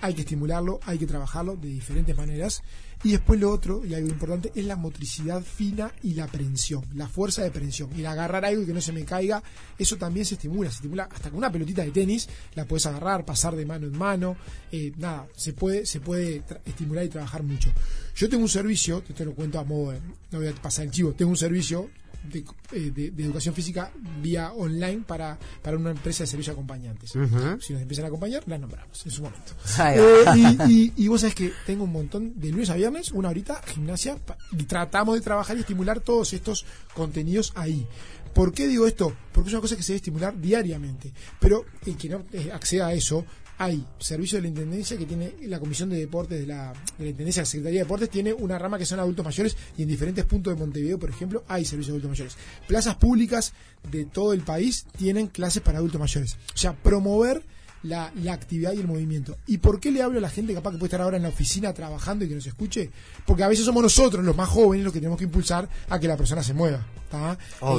hay 0.00 0.14
que 0.14 0.22
estimularlo, 0.22 0.80
hay 0.84 0.98
que 0.98 1.06
trabajarlo 1.06 1.56
de 1.56 1.68
diferentes 1.68 2.16
maneras. 2.16 2.62
Y 3.04 3.12
después 3.12 3.38
lo 3.38 3.52
otro, 3.52 3.84
y 3.84 3.94
algo 3.94 4.08
importante, 4.08 4.50
es 4.54 4.64
la 4.64 4.74
motricidad 4.74 5.42
fina 5.42 5.92
y 6.02 6.14
la 6.14 6.26
prensión, 6.26 6.82
la 6.94 7.06
fuerza 7.06 7.42
de 7.42 7.50
prensión. 7.50 7.90
El 7.94 8.06
agarrar 8.06 8.44
algo 8.44 8.62
y 8.62 8.66
que 8.66 8.72
no 8.72 8.80
se 8.80 8.92
me 8.92 9.04
caiga, 9.04 9.42
eso 9.78 9.96
también 9.96 10.24
se 10.24 10.34
estimula. 10.34 10.70
Se 10.70 10.76
estimula 10.76 11.08
hasta 11.12 11.30
con 11.30 11.38
una 11.38 11.52
pelotita 11.52 11.82
de 11.82 11.90
tenis, 11.90 12.28
la 12.54 12.64
puedes 12.64 12.86
agarrar, 12.86 13.24
pasar 13.24 13.54
de 13.54 13.66
mano 13.66 13.86
en 13.86 13.96
mano. 13.96 14.36
Eh, 14.72 14.92
nada, 14.96 15.26
se 15.36 15.52
puede, 15.52 15.84
se 15.84 16.00
puede 16.00 16.42
estimular 16.64 17.04
y 17.04 17.08
trabajar 17.08 17.42
mucho. 17.42 17.70
Yo 18.14 18.28
tengo 18.28 18.42
un 18.42 18.48
servicio, 18.48 19.02
te 19.02 19.24
lo 19.24 19.34
cuento 19.34 19.58
a 19.58 19.64
modo, 19.64 19.92
no 20.30 20.38
voy 20.38 20.48
a 20.48 20.54
pasar 20.54 20.86
el 20.86 20.90
chivo, 20.90 21.12
tengo 21.12 21.30
un 21.30 21.36
servicio 21.36 21.90
eh, 22.34 22.90
de, 22.94 23.24
educación 23.24 23.54
física 23.54 23.90
vía 24.20 24.52
online 24.52 25.02
para, 25.06 25.38
para 25.62 25.76
una 25.76 25.90
empresa 25.90 26.24
de 26.24 26.28
servicio 26.28 26.52
de 26.52 26.54
acompañantes. 26.54 27.10
Si 27.10 27.72
nos 27.72 27.82
empiezan 27.82 28.04
a 28.04 28.08
acompañar, 28.08 28.42
las 28.46 28.60
nombramos 28.60 29.04
en 29.04 29.12
su 29.12 29.22
momento. 29.22 29.52
Eh, 29.78 30.92
y, 30.96 31.08
vos 31.08 31.20
sabés 31.20 31.34
que 31.34 31.52
tengo 31.64 31.84
un 31.84 31.92
montón 31.92 32.38
de 32.38 32.50
lunes 32.50 32.70
a 32.70 32.74
viernes, 32.74 33.12
una 33.12 33.28
horita, 33.28 33.60
gimnasia, 33.66 34.18
y 34.52 34.64
tratamos 34.64 35.14
de 35.14 35.20
trabajar 35.20 35.56
y 35.56 35.60
estimular 35.60 36.00
todos 36.00 36.32
estos 36.32 36.64
contenidos 36.94 37.52
ahí. 37.54 37.86
¿Por 38.34 38.52
qué 38.52 38.68
digo 38.68 38.86
esto? 38.86 39.14
Porque 39.32 39.48
es 39.48 39.54
una 39.54 39.62
cosa 39.62 39.76
que 39.76 39.82
se 39.82 39.92
debe 39.92 39.96
estimular 39.96 40.38
diariamente. 40.38 41.10
Pero 41.40 41.64
el 41.86 41.96
que 41.96 42.08
no 42.10 42.24
eh, 42.32 42.50
acceda 42.52 42.88
a 42.88 42.92
eso 42.92 43.24
hay 43.58 43.84
servicio 43.98 44.38
de 44.38 44.42
la 44.42 44.48
Intendencia 44.48 44.96
que 44.96 45.06
tiene 45.06 45.34
la 45.42 45.58
Comisión 45.58 45.88
de 45.88 45.96
Deportes 45.96 46.40
de 46.40 46.46
la, 46.46 46.72
de 46.98 47.04
la 47.04 47.10
Intendencia, 47.10 47.42
la 47.42 47.46
Secretaría 47.46 47.80
de 47.80 47.84
Deportes, 47.84 48.10
tiene 48.10 48.32
una 48.32 48.58
rama 48.58 48.78
que 48.78 48.86
son 48.86 49.00
adultos 49.00 49.24
mayores 49.24 49.56
y 49.76 49.82
en 49.82 49.88
diferentes 49.88 50.24
puntos 50.24 50.54
de 50.54 50.60
Montevideo, 50.60 50.98
por 50.98 51.10
ejemplo, 51.10 51.44
hay 51.48 51.64
servicio 51.64 51.92
de 51.92 51.98
adultos 51.98 52.10
mayores. 52.10 52.36
Plazas 52.66 52.96
públicas 52.96 53.52
de 53.90 54.04
todo 54.04 54.32
el 54.32 54.42
país 54.42 54.86
tienen 54.96 55.28
clases 55.28 55.62
para 55.62 55.78
adultos 55.78 56.00
mayores. 56.00 56.34
O 56.54 56.58
sea, 56.58 56.74
promover 56.74 57.42
la, 57.82 58.12
actividad 58.32 58.72
y 58.72 58.80
el 58.80 58.86
movimiento. 58.86 59.36
¿Y 59.46 59.58
por 59.58 59.80
qué 59.80 59.90
le 59.90 60.02
hablo 60.02 60.18
a 60.18 60.22
la 60.22 60.30
gente 60.30 60.54
capaz 60.54 60.72
que 60.72 60.78
puede 60.78 60.88
estar 60.88 61.00
ahora 61.00 61.16
en 61.16 61.22
la 61.22 61.28
oficina 61.28 61.72
trabajando 61.72 62.24
y 62.24 62.28
que 62.28 62.34
nos 62.34 62.46
escuche? 62.46 62.90
Porque 63.24 63.44
a 63.44 63.48
veces 63.48 63.64
somos 63.64 63.82
nosotros, 63.82 64.24
los 64.24 64.36
más 64.36 64.48
jóvenes, 64.48 64.84
los 64.84 64.92
que 64.92 65.00
tenemos 65.00 65.18
que 65.18 65.24
impulsar 65.24 65.68
a 65.88 65.98
que 65.98 66.08
la 66.08 66.16
persona 66.16 66.42
se 66.42 66.54
mueva. 66.54 66.84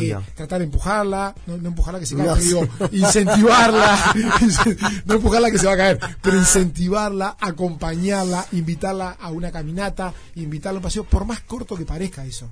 Eh, 0.02 0.16
tratar 0.36 0.60
de 0.60 0.66
empujarla, 0.66 1.36
no, 1.46 1.56
empujarla 1.56 2.00
que 2.00 2.06
se 2.06 2.16
caiga, 2.16 2.36
digo, 2.36 2.68
incentivarla, 2.92 4.14
no 5.06 5.16
empujarla 5.16 5.52
que 5.52 5.60
se 5.60 5.68
va 5.68 5.74
a 5.74 5.78
caer, 5.78 6.00
pero 6.22 6.38
incentivarla, 6.38 7.36
acompañarla, 7.40 8.48
invitarla 8.54 9.12
a 9.12 9.30
una 9.30 9.52
caminata, 9.52 10.14
invitarla 10.36 10.78
a 10.78 10.80
un 10.80 10.84
paseo, 10.84 11.04
por 11.04 11.26
más 11.26 11.42
corto 11.42 11.76
que 11.76 11.86
parezca 11.86 12.26
eso. 12.26 12.50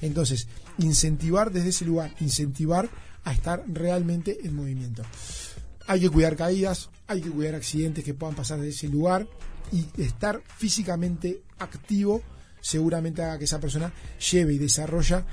Entonces, 0.00 0.46
incentivar 0.78 1.50
desde 1.50 1.70
ese 1.70 1.84
lugar, 1.84 2.14
incentivar 2.20 2.88
a 3.24 3.32
estar 3.32 3.62
realmente 3.66 4.38
en 4.44 4.54
movimiento. 4.54 5.02
Hay 5.88 6.00
que 6.00 6.10
cuidar 6.10 6.36
caídas, 6.36 6.90
hay 7.08 7.20
que 7.20 7.30
cuidar 7.30 7.56
accidentes 7.56 8.04
que 8.04 8.14
puedan 8.14 8.36
pasar 8.36 8.60
de 8.60 8.68
ese 8.68 8.88
lugar 8.88 9.26
y 9.72 9.86
estar 10.00 10.40
físicamente 10.56 11.42
activo 11.58 12.22
seguramente 12.60 13.22
haga 13.22 13.38
que 13.38 13.44
esa 13.44 13.60
persona 13.60 13.92
lleve 14.30 14.54
y 14.54 14.58
desarrolla, 14.58 15.24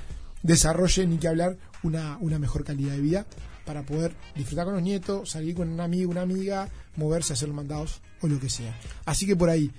desarrolle, 0.42 1.06
ni 1.06 1.18
que 1.18 1.28
hablar, 1.28 1.56
una, 1.82 2.16
una 2.18 2.38
mejor 2.38 2.64
calidad 2.64 2.92
de 2.92 3.00
vida 3.00 3.26
para 3.64 3.82
poder 3.82 4.14
disfrutar 4.34 4.64
con 4.64 4.74
los 4.74 4.82
nietos, 4.82 5.30
salir 5.30 5.54
con 5.54 5.68
un 5.68 5.80
amigo, 5.80 6.10
una 6.10 6.22
amiga, 6.22 6.68
moverse, 6.96 7.32
hacer 7.32 7.48
mandados 7.48 8.00
o 8.20 8.28
lo 8.28 8.38
que 8.38 8.48
sea. 8.48 8.78
Así 9.04 9.26
que 9.26 9.36
por 9.36 9.50
ahí, 9.50 9.70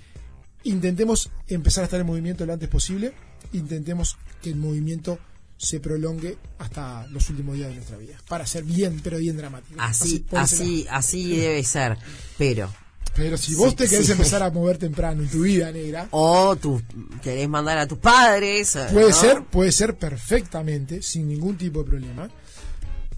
intentemos 0.64 1.30
empezar 1.48 1.82
a 1.82 1.84
estar 1.86 2.00
en 2.00 2.06
movimiento 2.06 2.44
lo 2.44 2.52
antes 2.52 2.68
posible, 2.68 3.14
intentemos 3.52 4.18
que 4.42 4.50
el 4.50 4.56
movimiento 4.56 5.18
se 5.58 5.80
prolongue 5.80 6.38
hasta 6.58 7.06
los 7.08 7.28
últimos 7.28 7.56
días 7.56 7.68
de 7.68 7.74
nuestra 7.74 7.96
vida, 7.98 8.16
para 8.28 8.46
ser 8.46 8.64
bien, 8.64 9.00
pero 9.02 9.18
bien 9.18 9.36
dramático. 9.36 9.78
Así, 9.80 10.24
así, 10.32 10.86
así, 10.88 11.36
debe 11.36 11.62
ser, 11.64 11.98
pero 12.38 12.72
pero 13.18 13.36
si 13.36 13.56
vos 13.56 13.74
te 13.74 13.88
querés 13.88 14.08
empezar 14.10 14.44
a 14.44 14.50
mover 14.50 14.78
temprano 14.78 15.22
en 15.22 15.28
tu 15.28 15.42
vida, 15.42 15.72
negra. 15.72 16.06
O 16.12 16.54
tú 16.54 16.80
querés 17.20 17.48
mandar 17.48 17.76
a 17.76 17.88
tus 17.88 17.98
padres. 17.98 18.76
Eh, 18.76 18.86
puede 18.92 19.12
ser, 19.12 19.42
puede 19.44 19.72
ser 19.72 19.96
perfectamente, 19.96 21.02
sin 21.02 21.26
ningún 21.28 21.56
tipo 21.56 21.82
de 21.82 21.90
problema. 21.90 22.30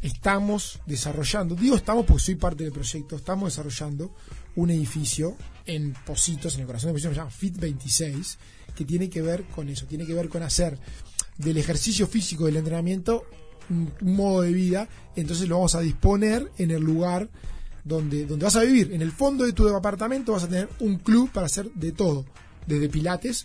Estamos 0.00 0.80
desarrollando, 0.86 1.54
digo 1.54 1.76
estamos 1.76 2.06
porque 2.06 2.22
soy 2.22 2.36
parte 2.36 2.64
del 2.64 2.72
proyecto, 2.72 3.16
estamos 3.16 3.52
desarrollando 3.52 4.14
un 4.56 4.70
edificio 4.70 5.36
en 5.66 5.92
Positos, 5.92 6.54
en 6.54 6.62
el 6.62 6.66
corazón 6.66 6.88
de 6.88 6.92
Positos, 6.94 7.12
se 7.12 7.20
llama 7.20 7.30
Fit 7.30 7.58
26, 7.58 8.38
que 8.74 8.86
tiene 8.86 9.10
que 9.10 9.20
ver 9.20 9.44
con 9.44 9.68
eso, 9.68 9.84
tiene 9.84 10.06
que 10.06 10.14
ver 10.14 10.30
con 10.30 10.42
hacer 10.42 10.78
del 11.40 11.56
ejercicio 11.58 12.06
físico 12.06 12.46
del 12.46 12.56
entrenamiento 12.56 13.24
un, 13.70 13.92
modo 14.00 14.42
de 14.42 14.52
vida, 14.52 14.88
entonces 15.16 15.48
lo 15.48 15.56
vamos 15.56 15.74
a 15.74 15.80
disponer 15.80 16.50
en 16.58 16.70
el 16.70 16.82
lugar 16.82 17.28
donde, 17.84 18.26
donde 18.26 18.44
vas 18.44 18.56
a 18.56 18.62
vivir. 18.62 18.92
En 18.92 19.02
el 19.02 19.12
fondo 19.12 19.44
de 19.44 19.52
tu 19.52 19.68
apartamento 19.68 20.32
vas 20.32 20.44
a 20.44 20.48
tener 20.48 20.68
un 20.80 20.96
club 20.96 21.30
para 21.30 21.46
hacer 21.46 21.70
de 21.72 21.92
todo, 21.92 22.24
desde 22.66 22.88
pilates, 22.88 23.44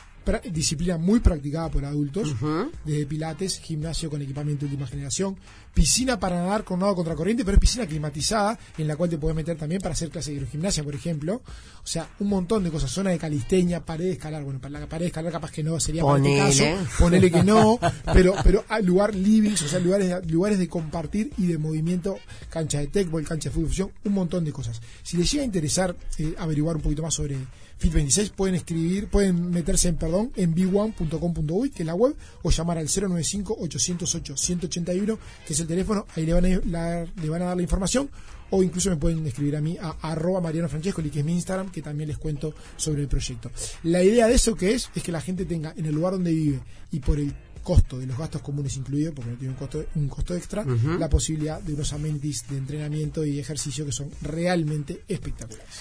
disciplina 0.52 0.98
muy 0.98 1.20
practicada 1.20 1.70
por 1.70 1.86
adultos, 1.86 2.36
desde 2.84 3.06
pilates, 3.06 3.60
gimnasio 3.60 4.10
con 4.10 4.22
equipamiento 4.22 4.66
de 4.66 4.72
última 4.72 4.88
generación, 4.88 5.38
piscina 5.74 6.20
para 6.20 6.38
nadar 6.38 6.64
con 6.64 6.80
nado 6.80 6.96
contracorriente, 6.96 7.44
pero 7.44 7.56
es 7.56 7.62
piscina 7.62 7.86
climatizada 7.86 8.58
en 8.78 8.88
la 8.88 8.96
cual 8.96 9.10
te 9.10 9.18
puedes 9.18 9.36
meter 9.36 9.58
también 9.58 9.82
para 9.82 9.94
hacer 9.94 10.10
clase 10.10 10.32
de 10.32 10.38
hidrogimnasia, 10.38 10.84
por 10.84 10.96
ejemplo. 10.96 11.42
O 11.84 11.88
sea, 11.88 12.08
un 12.20 12.30
montón 12.30 12.64
de 12.64 12.72
cosas, 12.72 12.90
zona 12.90 13.12
de 13.12 13.20
calisteña, 13.20 13.86
pared 13.86 14.06
de 14.06 14.12
escalar, 14.14 14.44
bueno, 14.44 14.60
para 14.60 14.80
la 14.80 14.88
pared 14.88 15.04
de 15.04 15.08
escalar 15.08 15.32
capaz 15.32 15.52
que 15.52 15.64
no 15.64 15.80
sería 15.80 16.02
Ponele. 16.02 16.38
para 16.38 16.50
este 16.50 16.74
caso, 16.74 16.98
ponele 16.98 17.32
que 17.32 17.44
no, 17.44 17.80
pero 18.14 18.34
pero 18.44 18.64
lugar 18.82 19.14
livings, 19.14 19.62
o 19.64 19.68
sea, 19.68 19.80
lugares 19.80 20.10
de, 20.10 20.32
lugares 20.32 20.58
de 20.58 20.68
compartir 20.68 21.32
y 21.38 21.46
de 21.48 21.58
movimiento, 21.58 22.18
cancha 22.50 22.80
de 22.80 22.88
tecbol, 22.88 23.24
cancha 23.24 23.50
de 23.50 23.54
fútbol, 23.54 23.70
fusión, 23.70 23.92
un 24.04 24.14
montón 24.14 24.46
de 24.46 24.52
cosas. 24.52 24.82
Si 25.04 25.18
les 25.18 25.30
llega 25.32 25.44
a 25.44 25.46
interesar 25.46 25.96
eh, 26.18 26.36
averiguar 26.38 26.78
un 26.78 26.82
poquito 26.82 27.04
más 27.04 27.14
sobre 27.14 27.38
Fit 27.78 27.92
26, 27.92 28.30
pueden 28.30 28.56
escribir, 28.56 29.08
pueden 29.10 29.50
meterse 29.52 29.90
en, 29.90 29.98
perdón, 29.98 30.32
en 30.36 30.56
b1.com.uy, 30.56 31.72
que 31.72 31.84
es 31.84 31.88
la 31.88 31.96
web, 31.96 32.16
o 32.44 32.50
llamar 32.50 32.78
al 32.78 32.88
095-808-181, 32.88 35.18
que 35.46 35.54
es 35.54 35.60
el 35.60 35.68
teléfono, 35.68 36.06
ahí 36.16 36.26
le 36.26 36.34
van, 36.34 36.46
a, 36.46 36.62
la- 36.66 37.06
le 37.22 37.30
van 37.30 37.42
a 37.42 37.46
dar 37.46 37.56
la 37.58 37.64
información, 37.64 38.10
o 38.50 38.64
incluso 38.64 38.90
me 38.90 38.98
pueden 38.98 39.26
escribir 39.26 39.56
a 39.56 39.62
mí 39.62 39.78
a 39.82 39.92
arroba 40.02 40.42
Mariano 40.42 40.70
Francescoli, 40.70 41.10
que 41.10 41.20
es 41.20 41.26
mi 41.26 41.34
Instagram, 41.34 41.72
que 41.72 41.82
también 41.82 42.10
les 42.10 42.18
cuento 42.18 42.54
sobre 42.78 43.02
el 43.02 43.08
proyecto. 43.08 43.52
La 43.84 44.04
idea 44.04 44.28
de 44.28 44.36
eso 44.36 44.56
que 44.56 44.74
es, 44.74 44.90
es 44.96 45.04
que 45.04 45.12
la 45.12 45.22
gente 45.22 45.46
tenga 45.46 45.74
en 45.76 45.86
el 45.86 45.96
lugar 45.96 46.14
donde 46.14 46.32
vive 46.32 46.60
y 46.92 47.00
por 47.00 47.20
el 47.20 47.34
costo 47.64 47.98
de 47.98 48.06
los 48.06 48.18
gastos 48.18 48.42
comunes 48.44 48.78
incluidos, 48.78 49.16
porque 49.16 49.32
no 49.32 49.38
tiene 49.38 49.54
un 49.54 49.58
costo, 49.60 49.84
un 49.96 50.08
costo 50.08 50.36
extra, 50.36 50.64
la 51.00 51.10
posibilidad 51.10 51.60
de 51.60 51.74
unos 51.74 51.92
amenities 51.94 52.48
de 52.48 52.58
entrenamiento 52.58 53.26
y 53.26 53.40
ejercicio 53.40 53.86
que 53.86 53.92
son 53.92 54.10
realmente 54.22 55.02
espectaculares. 55.08 55.74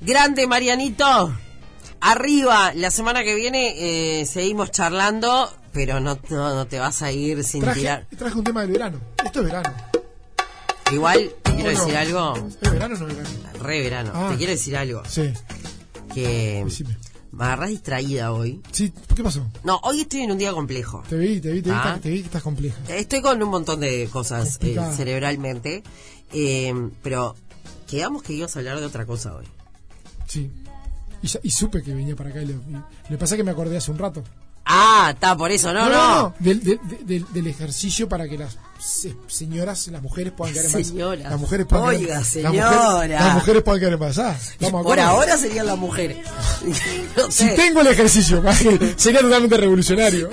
Grande 0.00 0.46
Marianito. 0.46 1.34
Arriba, 2.00 2.72
la 2.74 2.90
semana 2.90 3.24
que 3.24 3.34
viene 3.34 4.20
eh, 4.20 4.26
seguimos 4.26 4.70
charlando, 4.70 5.50
pero 5.72 5.98
no, 5.98 6.18
no, 6.28 6.54
no 6.54 6.66
te 6.66 6.78
vas 6.78 7.02
a 7.02 7.10
ir 7.10 7.42
sin 7.42 7.62
Traje, 7.62 7.80
tirar. 7.80 8.06
traje 8.16 8.36
un 8.38 8.44
tema 8.44 8.60
del 8.62 8.70
verano. 8.72 9.00
Esto 9.24 9.40
es 9.40 9.46
verano. 9.46 9.74
Igual, 10.92 11.30
te 11.42 11.54
quiero 11.54 11.70
decir 11.70 11.96
algo. 11.96 12.34
¿Es 12.60 12.70
verano 12.70 12.94
o 12.94 12.98
no 12.98 13.08
es 13.08 13.16
verano? 13.16 13.28
Re 13.64 13.80
verano. 13.80 14.12
Ah. 14.14 14.28
Te 14.30 14.36
quiero 14.36 14.52
decir 14.52 14.76
algo. 14.76 15.02
Sí, 15.08 15.32
Que 16.14 16.62
decime. 16.64 16.96
me 17.32 17.44
agarrás 17.44 17.70
distraída 17.70 18.32
hoy. 18.32 18.60
Sí, 18.70 18.92
¿qué 19.16 19.24
pasó? 19.24 19.44
No, 19.64 19.80
hoy 19.82 20.02
estoy 20.02 20.20
en 20.20 20.30
un 20.32 20.38
día 20.38 20.52
complejo. 20.52 21.02
Te 21.08 21.16
vi, 21.16 21.40
te 21.40 21.50
vi, 21.50 21.62
te 21.62 21.70
vi, 21.70 21.76
Ah. 21.76 21.98
te 22.00 22.10
vi 22.10 22.20
que 22.20 22.26
estás 22.26 22.42
compleja. 22.42 22.76
Estoy 22.88 23.20
con 23.22 23.42
un 23.42 23.48
montón 23.48 23.80
de 23.80 24.08
cosas 24.12 24.58
eh, 24.60 24.76
cerebralmente. 24.94 25.82
eh, 26.32 26.72
pero 27.02 27.34
quedamos 27.88 28.22
que 28.22 28.34
ibas 28.34 28.54
a 28.54 28.58
hablar 28.60 28.78
de 28.78 28.86
otra 28.86 29.06
cosa 29.06 29.34
hoy. 29.34 29.46
Sí. 30.26 30.50
Y, 31.22 31.30
y 31.42 31.50
supe 31.50 31.82
que 31.82 31.94
venía 31.94 32.14
para 32.16 32.30
acá. 32.30 32.42
Y 32.42 32.46
lo, 32.46 32.60
que 33.08 33.16
pasa 33.18 33.34
es 33.34 33.38
que 33.38 33.44
me 33.44 33.50
acordé 33.50 33.76
hace 33.76 33.90
un 33.90 33.98
rato. 33.98 34.22
Ah, 34.68 35.12
está, 35.14 35.36
por 35.36 35.52
eso. 35.52 35.72
No, 35.72 35.88
no. 35.88 36.34
Del, 36.40 36.60
del- 36.60 36.80
del- 37.04 37.26
del 37.32 37.46
ejercicio 37.46 38.08
para 38.08 38.28
que 38.28 38.36
las 38.36 38.58
se- 38.80 39.14
señoras, 39.28 39.86
las 39.88 40.02
mujeres 40.02 40.32
puedan 40.36 40.54
quedar 40.54 40.66
embarazadas. 40.66 41.30
Las 41.30 41.40
mujeres 41.40 41.66
puedan 41.66 41.84
Oiga, 41.86 42.00
quedar- 42.00 42.18
las 42.18 42.26
señora. 42.26 42.90
mujeres- 42.90 43.20
Las 43.20 43.34
mujeres, 43.34 43.62
puedan 43.62 43.80
quedar 43.80 43.92
embarazadas. 43.92 44.42
Estamos 44.50 44.60
de 44.60 44.70
Por 44.70 44.80
acuerdo. 44.98 45.02
ahora 45.04 45.36
serían 45.38 45.66
las 45.66 45.78
mujeres. 45.78 46.18
no 47.16 47.30
Si 47.30 47.48
tengo 47.54 47.80
el 47.80 47.86
ejercicio, 47.86 48.42
sería 48.96 49.20
totalmente 49.20 49.56
revolucionario. 49.56 50.30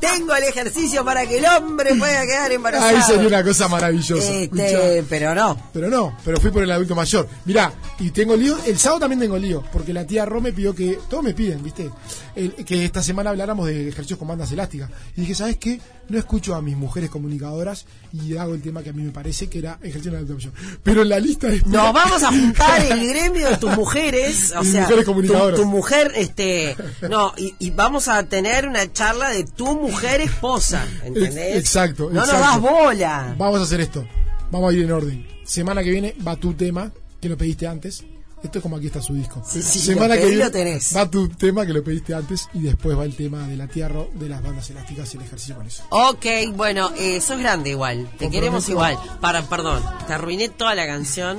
Tengo 0.00 0.34
el 0.34 0.44
ejercicio 0.44 1.04
para 1.04 1.26
que 1.26 1.38
el 1.38 1.46
hombre 1.46 1.94
pueda 1.94 2.24
quedar 2.26 2.52
embarazado. 2.52 2.96
Ahí 2.96 3.02
sería 3.02 3.28
una 3.28 3.44
cosa 3.44 3.68
maravillosa. 3.68 4.32
Este, 4.32 5.04
pero 5.08 5.34
no. 5.34 5.56
Pero 5.72 5.88
no, 5.90 6.16
pero 6.24 6.38
fui 6.40 6.50
por 6.50 6.62
el 6.62 6.70
adulto 6.70 6.94
mayor. 6.94 7.28
Mirá, 7.44 7.72
y 7.98 8.10
tengo 8.10 8.36
lío, 8.36 8.56
el 8.66 8.78
sábado 8.78 9.00
también 9.00 9.20
tengo 9.20 9.36
lío, 9.38 9.64
porque 9.72 9.92
la 9.92 10.06
tía 10.06 10.24
Ro 10.24 10.40
me 10.40 10.52
pidió 10.52 10.74
que, 10.74 10.98
todos 11.08 11.22
me 11.22 11.34
piden, 11.34 11.62
¿viste? 11.62 11.90
El- 12.34 12.52
que 12.64 12.84
esta 12.84 13.02
semana 13.02 13.30
habláramos 13.30 13.66
de 13.66 13.88
ejercicios 13.88 14.18
con 14.18 14.28
bandas 14.28 14.50
elásticas. 14.52 14.90
Y 15.16 15.22
dije, 15.22 15.34
¿sabes 15.34 15.56
qué? 15.56 15.80
No 16.08 16.18
escucho 16.18 16.54
a 16.54 16.62
mis 16.62 16.76
mujeres 16.76 17.10
comunicadoras 17.10 17.84
y 18.12 18.34
hago 18.36 18.54
el 18.54 18.62
tema 18.62 18.82
que 18.82 18.90
a 18.90 18.92
mí 18.94 19.02
me 19.02 19.10
parece 19.10 19.48
que 19.50 19.58
era 19.58 19.78
ejercicio 19.82 20.12
de 20.12 20.18
adulto 20.18 20.34
mayor. 20.34 20.52
Pero 20.82 21.02
en 21.02 21.08
la 21.10 21.18
lista 21.18 21.48
de 21.48 21.60
Nos 21.66 21.92
vamos 21.92 22.22
a 22.22 22.28
juntar 22.28 22.80
el 22.86 23.08
gremio 23.10 23.48
de 23.50 23.56
tus 23.58 23.76
mujeres, 23.76 24.54
o 24.56 24.64
sea, 24.64 24.82
mujeres 24.82 25.04
tu, 25.04 25.10
comunicadoras. 25.10 25.60
tu 25.60 25.66
mujer, 25.66 26.12
este, 26.16 26.76
no, 27.10 27.34
y, 27.36 27.54
y 27.58 27.70
vamos 27.70 28.08
a 28.08 28.22
tener 28.24 28.66
una 28.68 28.90
charla 28.92 29.28
de 29.30 29.44
tu 29.44 29.66
mujer 29.66 29.87
esposa, 29.88 30.86
¿entendés? 31.04 31.36
Ex- 31.36 31.56
exacto, 31.56 32.10
No 32.12 32.20
exacto. 32.20 32.32
nos 32.32 32.40
das 32.40 32.60
bola. 32.60 33.34
Vamos 33.38 33.60
a 33.60 33.62
hacer 33.64 33.80
esto. 33.80 34.06
Vamos 34.50 34.70
a 34.72 34.76
ir 34.76 34.84
en 34.84 34.92
orden. 34.92 35.26
Semana 35.44 35.82
que 35.82 35.90
viene 35.90 36.14
va 36.26 36.36
tu 36.36 36.54
tema, 36.54 36.90
que 37.20 37.28
lo 37.28 37.36
pediste 37.36 37.66
antes. 37.66 38.04
Esto 38.42 38.58
es 38.58 38.62
como 38.62 38.76
aquí 38.76 38.86
está 38.86 39.02
su 39.02 39.14
disco. 39.14 39.42
Sí, 39.44 39.60
sí, 39.62 39.80
Semana 39.80 40.14
lo 40.14 40.20
que 40.20 40.26
viene 40.28 40.44
lo 40.44 40.50
tenés. 40.52 40.94
va 40.96 41.10
tu 41.10 41.28
tema 41.28 41.66
que 41.66 41.72
lo 41.72 41.82
pediste 41.82 42.14
antes 42.14 42.48
y 42.54 42.60
después 42.60 42.96
va 42.96 43.04
el 43.04 43.16
tema 43.16 43.48
de 43.48 43.56
la 43.56 43.66
tierra, 43.66 44.04
de 44.14 44.28
las 44.28 44.40
bandas 44.42 44.70
elásticas 44.70 45.12
y 45.12 45.16
el 45.16 45.24
ejercicio 45.24 45.56
con 45.56 45.66
eso. 45.66 45.82
Ok, 45.90 46.24
bueno, 46.54 46.92
eh, 46.96 47.20
sos 47.20 47.40
grande 47.40 47.70
igual, 47.70 48.08
te 48.16 48.30
queremos 48.30 48.68
igual. 48.68 48.96
Para, 49.20 49.42
perdón, 49.42 49.82
te 50.06 50.12
arruiné 50.12 50.48
toda 50.50 50.76
la 50.76 50.86
canción. 50.86 51.38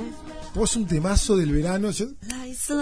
Vos 0.54 0.74
un 0.76 0.86
temazo 0.86 1.36
del 1.36 1.52
verano. 1.52 1.90
yo- 1.90 2.06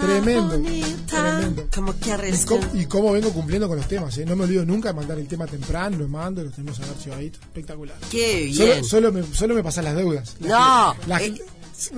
Tremendo, 0.01 0.59
tremendo. 1.05 1.67
Como 1.73 1.93
que 1.99 2.09
y, 2.33 2.45
cómo, 2.45 2.61
y 2.73 2.85
cómo 2.85 3.11
vengo 3.11 3.29
cumpliendo 3.31 3.67
con 3.67 3.77
los 3.77 3.87
temas. 3.87 4.17
¿eh? 4.17 4.25
No 4.25 4.35
me 4.35 4.43
olvido 4.45 4.65
nunca 4.65 4.89
de 4.89 4.95
mandar 4.95 5.17
el 5.19 5.27
tema 5.27 5.45
temprano, 5.45 5.97
lo 5.97 6.07
mando, 6.07 6.43
lo 6.43 6.49
tenemos 6.51 6.79
archivadito. 6.79 7.39
Espectacular. 7.41 7.95
Qué 8.09 8.49
bien. 8.51 8.83
solo, 8.83 9.11
me, 9.11 9.23
solo 9.33 9.53
me 9.53 9.63
pasan 9.63 9.85
las 9.85 9.95
deudas. 9.95 10.35
No, 10.39 10.95
las- 11.07 11.21
eh, 11.21 11.41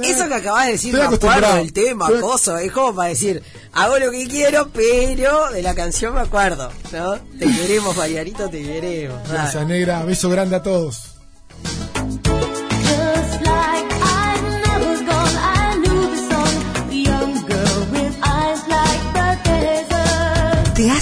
eso 0.04 0.28
que 0.28 0.34
acabas 0.36 0.66
de 0.68 0.72
decir, 0.74 0.94
me 0.94 1.00
acuerdo 1.02 1.56
del 1.56 1.74
tema, 1.74 2.06
Estoy- 2.06 2.22
coso, 2.22 2.58
es 2.58 2.72
como 2.72 2.94
para 2.96 3.10
decir, 3.10 3.42
hago 3.74 3.98
lo 3.98 4.12
que 4.12 4.28
quiero, 4.28 4.70
pero 4.72 5.50
de 5.52 5.62
la 5.64 5.74
canción 5.74 6.14
me 6.14 6.20
acuerdo, 6.22 6.70
¿no? 6.92 7.16
Te 7.40 7.46
queremos, 7.48 7.96
Marianito, 7.98 8.48
te 8.50 8.62
queremos. 8.62 9.28
Gracias, 9.28 9.66
negra. 9.66 10.04
Beso 10.06 10.30
grande 10.30 10.58
a 10.58 10.62
todos. 10.64 11.11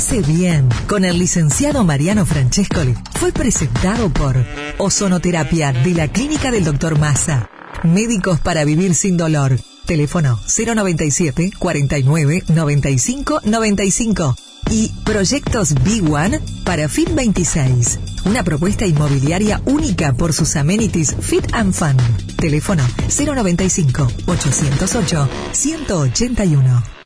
Hace 0.09 0.21
bien 0.23 0.67
con 0.87 1.05
el 1.05 1.19
licenciado 1.19 1.83
Mariano 1.83 2.25
Francescoli. 2.25 2.95
Fue 3.19 3.31
presentado 3.31 4.09
por 4.09 4.43
Ozonoterapia 4.79 5.71
de 5.71 5.93
la 5.93 6.07
Clínica 6.07 6.49
del 6.49 6.63
Dr. 6.63 6.97
Massa. 6.97 7.47
Médicos 7.83 8.39
para 8.39 8.65
vivir 8.65 8.95
sin 8.95 9.17
dolor. 9.17 9.59
Teléfono 9.85 10.39
097 10.47 11.51
49 11.59 12.43
95 12.47 13.41
95. 13.43 14.35
Y 14.71 14.91
Proyectos 15.05 15.75
B1 15.75 16.63
para 16.63 16.89
Fit 16.89 17.13
26. 17.13 17.99
Una 18.25 18.43
propuesta 18.43 18.87
inmobiliaria 18.87 19.61
única 19.65 20.13
por 20.13 20.33
sus 20.33 20.55
amenities 20.55 21.15
Fit 21.21 21.53
and 21.53 21.71
Fun. 21.71 21.97
Teléfono 22.35 22.83
095 23.15 24.07
808 24.25 25.29
181. 25.51 26.97